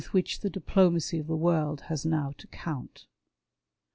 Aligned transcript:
119 0.01 0.17
which 0.17 0.39
the 0.39 0.49
diplomacy 0.49 1.19
of 1.19 1.27
the 1.27 1.37
workl 1.37 1.79
has 1.81 2.03
now 2.07 2.33
to 2.35 2.47
count. 2.47 3.05